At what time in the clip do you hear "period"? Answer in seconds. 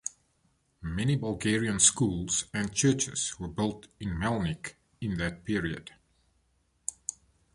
5.45-5.91